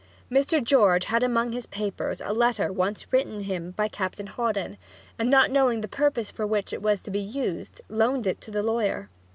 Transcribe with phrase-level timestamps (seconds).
[0.31, 0.63] Mr.
[0.63, 4.77] George had among his papers a letter once written him by Captain Hawdon,
[5.19, 8.49] and not knowing the purpose for which it was to be used, loaned it to
[8.49, 9.09] the lawyer.